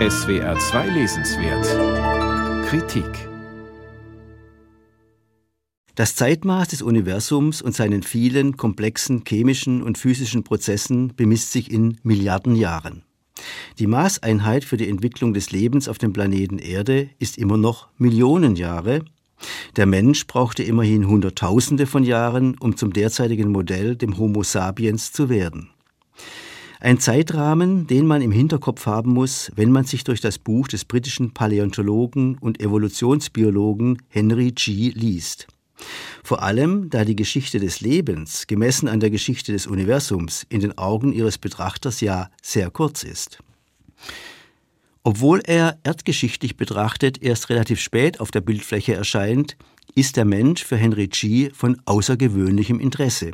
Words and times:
SWR 0.00 0.58
2 0.58 0.88
Lesenswert 0.88 2.66
Kritik 2.66 3.06
Das 5.94 6.16
Zeitmaß 6.16 6.66
des 6.66 6.82
Universums 6.82 7.62
und 7.62 7.76
seinen 7.76 8.02
vielen 8.02 8.56
komplexen 8.56 9.22
chemischen 9.24 9.84
und 9.84 9.96
physischen 9.96 10.42
Prozessen 10.42 11.14
bemisst 11.14 11.52
sich 11.52 11.70
in 11.70 11.98
Milliarden 12.02 12.56
Jahren. 12.56 13.04
Die 13.78 13.86
Maßeinheit 13.86 14.64
für 14.64 14.76
die 14.76 14.88
Entwicklung 14.88 15.32
des 15.32 15.52
Lebens 15.52 15.88
auf 15.88 15.98
dem 15.98 16.12
Planeten 16.12 16.58
Erde 16.58 17.10
ist 17.20 17.38
immer 17.38 17.56
noch 17.56 17.88
Millionen 17.96 18.56
Jahre. 18.56 19.04
Der 19.76 19.86
Mensch 19.86 20.26
brauchte 20.26 20.64
immerhin 20.64 21.06
Hunderttausende 21.06 21.86
von 21.86 22.02
Jahren, 22.02 22.56
um 22.58 22.76
zum 22.76 22.92
derzeitigen 22.92 23.52
Modell, 23.52 23.94
dem 23.94 24.18
Homo 24.18 24.42
sapiens, 24.42 25.12
zu 25.12 25.28
werden. 25.28 25.70
Ein 26.84 26.98
Zeitrahmen, 26.98 27.86
den 27.86 28.06
man 28.06 28.20
im 28.20 28.30
Hinterkopf 28.30 28.84
haben 28.84 29.14
muss, 29.14 29.50
wenn 29.56 29.72
man 29.72 29.84
sich 29.84 30.04
durch 30.04 30.20
das 30.20 30.38
Buch 30.38 30.68
des 30.68 30.84
britischen 30.84 31.32
Paläontologen 31.32 32.36
und 32.36 32.60
Evolutionsbiologen 32.60 34.02
Henry 34.10 34.52
G. 34.52 34.90
liest. 34.90 35.46
Vor 36.22 36.42
allem, 36.42 36.90
da 36.90 37.06
die 37.06 37.16
Geschichte 37.16 37.58
des 37.58 37.80
Lebens, 37.80 38.46
gemessen 38.46 38.86
an 38.86 39.00
der 39.00 39.08
Geschichte 39.08 39.50
des 39.50 39.66
Universums, 39.66 40.44
in 40.50 40.60
den 40.60 40.76
Augen 40.76 41.14
ihres 41.14 41.38
Betrachters 41.38 42.02
ja 42.02 42.28
sehr 42.42 42.70
kurz 42.70 43.02
ist. 43.02 43.38
Obwohl 45.04 45.40
er 45.42 45.78
erdgeschichtlich 45.84 46.58
betrachtet 46.58 47.22
erst 47.22 47.48
relativ 47.48 47.80
spät 47.80 48.20
auf 48.20 48.30
der 48.30 48.42
Bildfläche 48.42 48.92
erscheint, 48.92 49.56
ist 49.94 50.18
der 50.18 50.26
Mensch 50.26 50.62
für 50.62 50.76
Henry 50.76 51.06
G. 51.06 51.48
von 51.48 51.80
außergewöhnlichem 51.86 52.78
Interesse. 52.78 53.30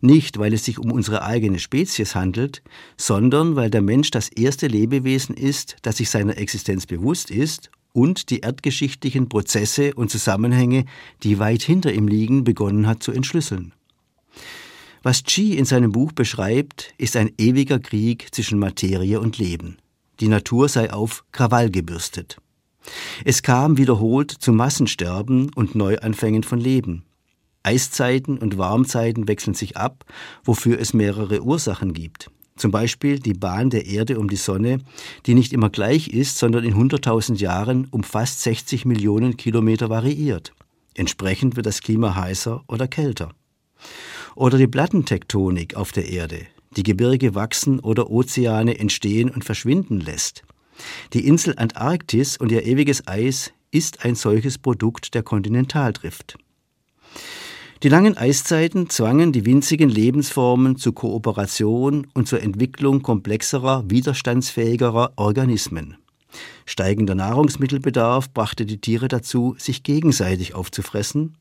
Nicht, 0.00 0.38
weil 0.38 0.52
es 0.52 0.64
sich 0.64 0.78
um 0.78 0.90
unsere 0.90 1.22
eigene 1.22 1.58
Spezies 1.58 2.14
handelt, 2.14 2.62
sondern 2.96 3.56
weil 3.56 3.70
der 3.70 3.82
Mensch 3.82 4.10
das 4.10 4.28
erste 4.28 4.66
Lebewesen 4.66 5.36
ist, 5.36 5.76
das 5.82 5.98
sich 5.98 6.10
seiner 6.10 6.36
Existenz 6.36 6.86
bewusst 6.86 7.30
ist 7.30 7.70
und 7.92 8.30
die 8.30 8.40
erdgeschichtlichen 8.40 9.28
Prozesse 9.28 9.94
und 9.94 10.10
Zusammenhänge, 10.10 10.84
die 11.22 11.38
weit 11.38 11.62
hinter 11.62 11.92
ihm 11.92 12.08
liegen, 12.08 12.44
begonnen 12.44 12.86
hat 12.86 13.02
zu 13.02 13.12
entschlüsseln. 13.12 13.72
Was 15.02 15.24
Chi 15.24 15.56
in 15.56 15.64
seinem 15.64 15.92
Buch 15.92 16.12
beschreibt, 16.12 16.94
ist 16.96 17.16
ein 17.16 17.32
ewiger 17.36 17.80
Krieg 17.80 18.28
zwischen 18.32 18.58
Materie 18.58 19.20
und 19.20 19.38
Leben. 19.38 19.78
Die 20.20 20.28
Natur 20.28 20.68
sei 20.68 20.92
auf 20.92 21.24
Krawall 21.32 21.70
gebürstet. 21.70 22.36
Es 23.24 23.42
kam 23.42 23.78
wiederholt 23.78 24.30
zu 24.30 24.52
Massensterben 24.52 25.50
und 25.54 25.74
Neuanfängen 25.74 26.44
von 26.44 26.60
Leben. 26.60 27.04
Eiszeiten 27.62 28.38
und 28.38 28.58
Warmzeiten 28.58 29.28
wechseln 29.28 29.54
sich 29.54 29.76
ab, 29.76 30.04
wofür 30.44 30.78
es 30.80 30.94
mehrere 30.94 31.42
Ursachen 31.42 31.92
gibt. 31.92 32.30
Zum 32.56 32.70
Beispiel 32.70 33.18
die 33.18 33.32
Bahn 33.32 33.70
der 33.70 33.86
Erde 33.86 34.18
um 34.18 34.28
die 34.28 34.36
Sonne, 34.36 34.78
die 35.26 35.34
nicht 35.34 35.52
immer 35.52 35.70
gleich 35.70 36.08
ist, 36.08 36.38
sondern 36.38 36.64
in 36.64 36.74
100.000 36.74 37.36
Jahren 37.36 37.88
um 37.90 38.02
fast 38.02 38.42
60 38.42 38.84
Millionen 38.84 39.36
Kilometer 39.36 39.88
variiert. 39.88 40.52
Entsprechend 40.94 41.56
wird 41.56 41.66
das 41.66 41.80
Klima 41.80 42.14
heißer 42.14 42.62
oder 42.68 42.88
kälter. 42.88 43.30
Oder 44.34 44.58
die 44.58 44.66
Plattentektonik 44.66 45.74
auf 45.74 45.92
der 45.92 46.08
Erde, 46.08 46.46
die 46.76 46.82
Gebirge 46.82 47.34
wachsen 47.34 47.80
oder 47.80 48.10
Ozeane 48.10 48.78
entstehen 48.78 49.30
und 49.30 49.44
verschwinden 49.44 50.00
lässt. 50.00 50.42
Die 51.12 51.26
Insel 51.26 51.54
Antarktis 51.56 52.36
und 52.36 52.52
ihr 52.52 52.66
ewiges 52.66 53.06
Eis 53.06 53.52
ist 53.70 54.04
ein 54.04 54.14
solches 54.14 54.58
Produkt 54.58 55.14
der 55.14 55.22
Kontinentaldrift. 55.22 56.36
Die 57.82 57.88
langen 57.88 58.16
Eiszeiten 58.16 58.88
zwangen 58.90 59.32
die 59.32 59.44
winzigen 59.44 59.88
Lebensformen 59.88 60.76
zur 60.76 60.94
Kooperation 60.94 62.06
und 62.14 62.28
zur 62.28 62.40
Entwicklung 62.40 63.02
komplexerer, 63.02 63.82
widerstandsfähigerer 63.90 65.14
Organismen. 65.16 65.96
Steigender 66.64 67.16
Nahrungsmittelbedarf 67.16 68.32
brachte 68.32 68.66
die 68.66 68.80
Tiere 68.80 69.08
dazu, 69.08 69.56
sich 69.58 69.82
gegenseitig 69.82 70.54
aufzufressen. 70.54 71.36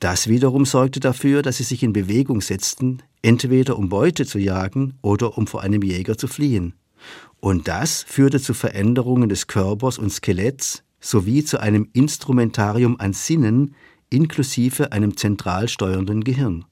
Das 0.00 0.26
wiederum 0.26 0.64
sorgte 0.64 1.00
dafür, 1.00 1.42
dass 1.42 1.58
sie 1.58 1.64
sich 1.64 1.82
in 1.82 1.92
Bewegung 1.92 2.40
setzten, 2.40 3.02
entweder 3.20 3.78
um 3.78 3.90
Beute 3.90 4.24
zu 4.24 4.38
jagen 4.38 4.94
oder 5.02 5.36
um 5.36 5.46
vor 5.46 5.60
einem 5.60 5.82
Jäger 5.82 6.16
zu 6.16 6.28
fliehen. 6.28 6.72
Und 7.40 7.68
das 7.68 8.02
führte 8.08 8.40
zu 8.40 8.54
Veränderungen 8.54 9.28
des 9.28 9.48
Körpers 9.48 9.98
und 9.98 10.10
Skeletts 10.10 10.82
sowie 10.98 11.44
zu 11.44 11.60
einem 11.60 11.90
Instrumentarium 11.92 12.98
an 12.98 13.12
Sinnen, 13.12 13.74
inklusive 14.14 14.92
einem 14.92 15.16
zentral 15.16 15.68
steuernden 15.68 16.24
Gehirn. 16.24 16.64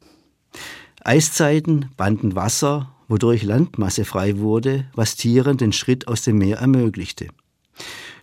Eiszeiten 1.04 1.90
banden 1.96 2.34
Wasser, 2.36 2.94
wodurch 3.08 3.42
Landmasse 3.42 4.04
frei 4.04 4.38
wurde, 4.38 4.86
was 4.94 5.16
Tieren 5.16 5.56
den 5.56 5.72
Schritt 5.72 6.08
aus 6.08 6.22
dem 6.22 6.38
Meer 6.38 6.58
ermöglichte. 6.58 7.28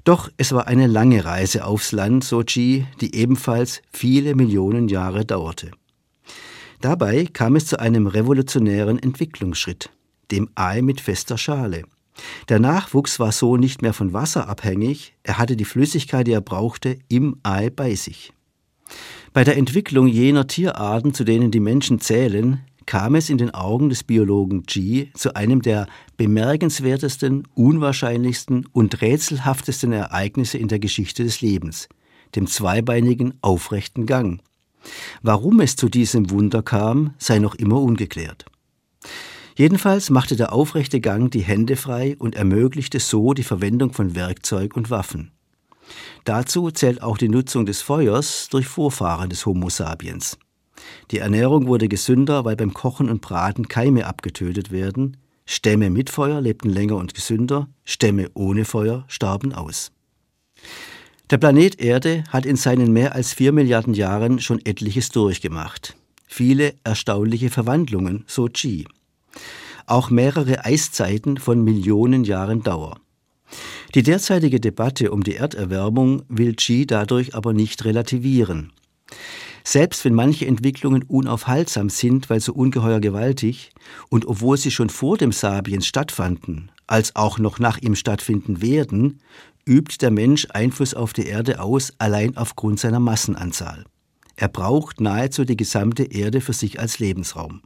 Doch 0.04 0.32
es 0.38 0.54
war 0.54 0.68
eine 0.68 0.88
lange 0.88 1.26
Reise 1.26 1.66
aufs 1.66 1.92
Land, 1.92 2.24
so 2.24 2.42
Chi, 2.44 2.86
die 3.02 3.16
ebenfalls 3.16 3.82
viele 3.92 4.36
Millionen 4.36 4.88
Jahre 4.88 5.26
dauerte. 5.26 5.72
Dabei 6.82 7.26
kam 7.26 7.58
es 7.58 7.66
zu 7.66 7.80
einem 7.80 8.08
revolutionären 8.08 8.98
Entwicklungsschritt, 8.98 9.90
dem 10.32 10.50
Ei 10.56 10.82
mit 10.82 11.02
fester 11.02 11.38
Schale. 11.38 11.84
Der 12.48 12.60
Nachwuchs 12.60 13.20
war 13.20 13.32
so 13.32 13.58
nicht 13.58 13.82
mehr 13.82 13.94
von 13.94 14.14
Wasser 14.14 14.48
abhängig, 14.48 15.14
er 15.24 15.38
hatte 15.38 15.58
die 15.58 15.66
Flüssigkeit, 15.66 16.28
die 16.28 16.32
er 16.32 16.42
brauchte, 16.42 16.98
im 17.10 17.38
Ei 17.44 17.70
bei 17.70 17.96
sich. 17.96 18.34
Bei 19.34 19.44
der 19.44 19.58
Entwicklung 19.58 20.08
jener 20.08 20.48
Tierarten, 20.48 21.14
zu 21.14 21.24
denen 21.24 21.52
die 21.52 21.60
Menschen 21.60 22.00
zählen, 22.00 22.62
kam 22.86 23.14
es 23.14 23.30
in 23.30 23.38
den 23.38 23.54
Augen 23.54 23.90
des 23.90 24.04
Biologen 24.04 24.64
G 24.64 25.10
zu 25.14 25.36
einem 25.36 25.62
der 25.62 25.88
bemerkenswertesten, 26.18 27.48
unwahrscheinlichsten 27.54 28.66
und 28.72 29.02
rätselhaftesten 29.02 29.92
Ereignisse 29.92 30.58
in 30.58 30.70
der 30.70 30.80
Geschichte 30.80 31.24
des 31.24 31.42
Lebens, 31.42 31.88
dem 32.36 32.48
zweibeinigen 32.48 33.36
aufrechten 33.42 34.08
Gang. 34.08 34.42
Warum 35.22 35.60
es 35.60 35.76
zu 35.76 35.88
diesem 35.88 36.32
Wunder 36.32 36.64
kam, 36.64 37.14
sei 37.20 37.38
noch 37.38 37.54
immer 37.54 37.80
ungeklärt. 37.80 38.46
Jedenfalls 39.56 40.10
machte 40.10 40.36
der 40.36 40.52
aufrechte 40.52 41.00
Gang 41.00 41.30
die 41.30 41.42
Hände 41.42 41.76
frei 41.76 42.16
und 42.18 42.34
ermöglichte 42.34 43.00
so 43.00 43.34
die 43.34 43.44
Verwendung 43.44 43.94
von 43.94 44.16
Werkzeug 44.16 44.76
und 44.76 44.90
Waffen. 44.90 45.32
Dazu 46.24 46.72
zählt 46.72 47.02
auch 47.02 47.18
die 47.18 47.30
Nutzung 47.30 47.66
des 47.66 47.82
Feuers 47.82 48.50
durch 48.50 48.68
Vorfahren 48.68 49.30
des 49.30 49.46
Homo 49.46 49.70
sapiens. 49.70 50.38
Die 51.12 51.20
Ernährung 51.20 51.68
wurde 51.68 51.88
gesünder, 51.88 52.46
weil 52.46 52.56
beim 52.56 52.74
Kochen 52.74 53.10
und 53.10 53.22
Braten 53.22 53.68
Keime 53.68 54.06
abgetötet 54.06 54.72
werden. 54.72 55.18
Stämme 55.46 55.90
mit 55.90 56.10
Feuer 56.10 56.42
lebten 56.42 56.70
länger 56.70 56.96
und 56.98 57.14
gesünder, 57.14 57.68
Stämme 57.84 58.30
ohne 58.34 58.66
Feuer 58.66 59.06
starben 59.08 59.54
aus. 59.54 59.92
Der 61.30 61.38
Planet 61.38 61.80
Erde 61.80 62.24
hat 62.30 62.46
in 62.46 62.56
seinen 62.56 62.92
mehr 62.92 63.14
als 63.14 63.34
vier 63.34 63.52
Milliarden 63.52 63.94
Jahren 63.94 64.40
schon 64.40 64.64
etliches 64.66 65.10
durchgemacht. 65.10 65.96
Viele 66.28 66.74
erstaunliche 66.84 67.50
Verwandlungen, 67.50 68.24
so 68.28 68.48
Chi. 68.48 68.88
Auch 69.86 70.10
mehrere 70.10 70.66
Eiszeiten 70.66 71.38
von 71.38 71.64
Millionen 71.64 72.24
Jahren 72.24 72.62
Dauer. 72.62 73.00
Die 73.96 74.04
derzeitige 74.04 74.60
Debatte 74.60 75.12
um 75.12 75.24
die 75.24 75.36
Erderwärmung 75.36 76.24
will 76.28 76.56
Xi 76.56 76.86
dadurch 76.86 77.36
aber 77.36 77.54
nicht 77.54 77.86
relativieren. 77.86 78.72
Selbst 79.64 80.06
wenn 80.06 80.14
manche 80.14 80.46
Entwicklungen 80.46 81.04
unaufhaltsam 81.04 81.90
sind, 81.90 82.30
weil 82.30 82.40
so 82.40 82.54
ungeheuer 82.54 83.00
gewaltig, 83.00 83.72
und 84.10 84.26
obwohl 84.26 84.58
sie 84.58 84.72
schon 84.72 84.90
vor 84.90 85.18
dem 85.18 85.32
Sapiens 85.32 85.86
stattfanden, 85.86 86.72
als 86.88 87.16
auch 87.16 87.40
noch 87.40 87.60
nach 87.60 87.78
ihm 87.78 87.96
stattfinden 87.96 88.62
werden, 88.62 89.22
übt 89.68 89.98
der 90.02 90.12
Mensch 90.12 90.48
Einfluss 90.52 90.94
auf 90.94 91.14
die 91.14 91.28
Erde 91.28 91.62
aus, 91.62 91.94
allein 92.00 92.38
aufgrund 92.38 92.80
seiner 92.80 93.00
Massenanzahl. 93.00 93.86
Er 94.36 94.48
braucht 94.48 95.02
nahezu 95.02 95.44
die 95.44 95.58
gesamte 95.58 96.04
Erde 96.04 96.42
für 96.42 96.54
sich 96.54 96.80
als 96.80 97.00
Lebensraum. 97.00 97.62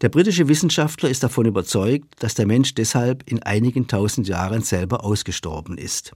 Der 0.00 0.08
britische 0.08 0.48
Wissenschaftler 0.48 1.08
ist 1.08 1.22
davon 1.22 1.46
überzeugt, 1.46 2.22
dass 2.22 2.34
der 2.34 2.46
Mensch 2.46 2.74
deshalb 2.74 3.30
in 3.30 3.42
einigen 3.42 3.86
tausend 3.86 4.28
Jahren 4.28 4.62
selber 4.62 5.04
ausgestorben 5.04 5.78
ist. 5.78 6.12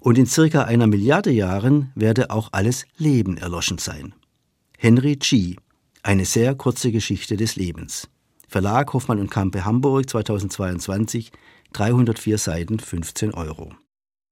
Und 0.00 0.18
in 0.18 0.26
circa 0.26 0.62
einer 0.64 0.86
Milliarde 0.86 1.30
Jahren 1.30 1.92
werde 1.94 2.30
auch 2.30 2.48
alles 2.52 2.84
Leben 2.96 3.36
erloschen 3.36 3.78
sein. 3.78 4.14
Henry 4.78 5.16
G. 5.16 5.56
Eine 6.02 6.24
sehr 6.24 6.54
kurze 6.56 6.90
Geschichte 6.90 7.36
des 7.36 7.54
Lebens. 7.54 8.08
Verlag 8.48 8.92
Hoffmann 8.92 9.20
und 9.20 9.30
Kampe 9.30 9.64
Hamburg 9.64 10.10
2022, 10.10 11.30
304 11.72 12.38
Seiten, 12.38 12.78
15 12.80 13.32
Euro. 13.32 13.72